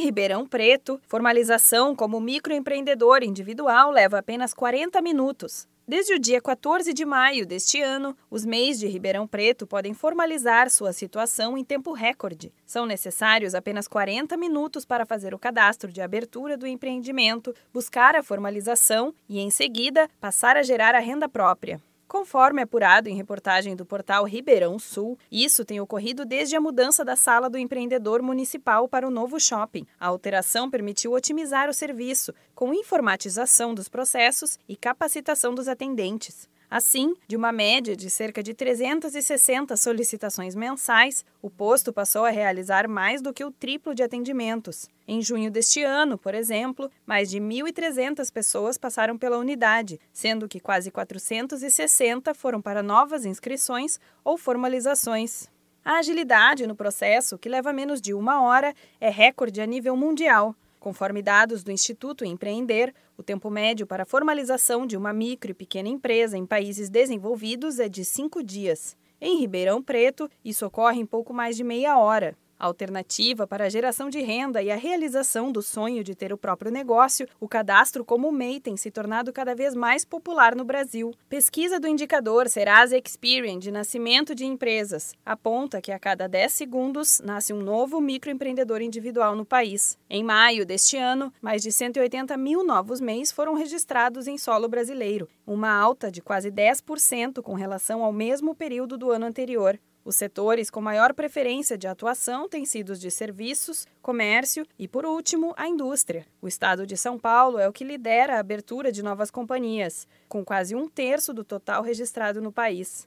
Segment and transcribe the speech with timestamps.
[0.00, 5.68] Em Ribeirão Preto, formalização como microempreendedor individual leva apenas 40 minutos.
[5.86, 10.70] Desde o dia 14 de maio deste ano, os MEIs de Ribeirão Preto podem formalizar
[10.70, 12.50] sua situação em tempo recorde.
[12.64, 18.22] São necessários apenas 40 minutos para fazer o cadastro de abertura do empreendimento, buscar a
[18.22, 21.78] formalização e, em seguida, passar a gerar a renda própria.
[22.10, 27.14] Conforme apurado em reportagem do portal Ribeirão Sul, isso tem ocorrido desde a mudança da
[27.14, 29.86] sala do empreendedor municipal para o novo shopping.
[29.96, 36.48] A alteração permitiu otimizar o serviço, com informatização dos processos e capacitação dos atendentes.
[36.70, 42.86] Assim, de uma média de cerca de 360 solicitações mensais, o posto passou a realizar
[42.86, 44.88] mais do que o triplo de atendimentos.
[45.08, 50.60] Em junho deste ano, por exemplo, mais de 1.300 pessoas passaram pela unidade, sendo que
[50.60, 55.48] quase 460 foram para novas inscrições ou formalizações.
[55.84, 60.54] A agilidade no processo, que leva menos de uma hora, é recorde a nível mundial.
[60.80, 65.54] Conforme dados do Instituto Empreender, o tempo médio para a formalização de uma micro e
[65.54, 68.96] pequena empresa em países desenvolvidos é de cinco dias.
[69.20, 72.34] Em Ribeirão Preto, isso ocorre em pouco mais de meia hora.
[72.60, 76.70] Alternativa para a geração de renda e a realização do sonho de ter o próprio
[76.70, 81.14] negócio, o cadastro como MEI tem se tornado cada vez mais popular no Brasil.
[81.26, 87.22] Pesquisa do indicador Serasa Experian de nascimento de empresas aponta que a cada 10 segundos
[87.24, 89.96] nasce um novo microempreendedor individual no país.
[90.10, 95.26] Em maio deste ano, mais de 180 mil novos MEIs foram registrados em solo brasileiro,
[95.46, 99.78] uma alta de quase 10% com relação ao mesmo período do ano anterior.
[100.02, 105.04] Os setores com maior preferência de atuação têm sido os de serviços, comércio e, por
[105.04, 106.26] último, a indústria.
[106.40, 110.42] O estado de São Paulo é o que lidera a abertura de novas companhias, com
[110.42, 113.06] quase um terço do total registrado no país.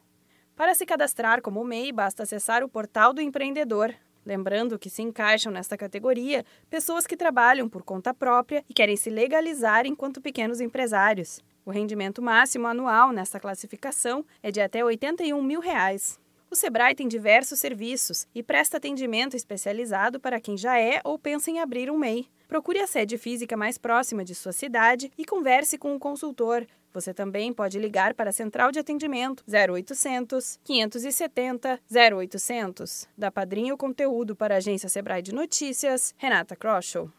[0.55, 3.93] Para se cadastrar como MEI, basta acessar o portal do empreendedor.
[4.23, 9.09] Lembrando que se encaixam nesta categoria pessoas que trabalham por conta própria e querem se
[9.09, 11.41] legalizar enquanto pequenos empresários.
[11.65, 16.21] O rendimento máximo anual nesta classificação é de até 81 mil reais.
[16.53, 21.49] O Sebrae tem diversos serviços e presta atendimento especializado para quem já é ou pensa
[21.49, 22.27] em abrir um MEI.
[22.47, 26.67] Procure a sede física mais próxima de sua cidade e converse com o consultor.
[26.93, 33.07] Você também pode ligar para a central de atendimento 0800 570 0800.
[33.17, 37.09] Da Padrinho Conteúdo para a agência Sebrae de Notícias, Renata Kroschel.